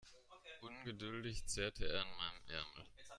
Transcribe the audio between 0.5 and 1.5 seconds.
Ungeduldig